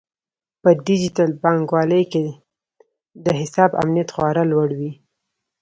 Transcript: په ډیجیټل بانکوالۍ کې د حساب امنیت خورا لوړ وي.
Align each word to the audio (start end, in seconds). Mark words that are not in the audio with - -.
په 0.61 0.69
ډیجیټل 0.85 1.29
بانکوالۍ 1.43 2.03
کې 2.13 2.25
د 3.25 3.27
حساب 3.39 3.69
امنیت 3.83 4.09
خورا 4.15 4.43
لوړ 4.51 4.69
وي. 4.79 4.91